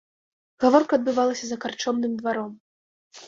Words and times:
Гаворка 0.63 0.93
адбывалася 0.99 1.45
за 1.49 1.57
карчомным 1.65 2.15
дваром. 2.21 2.51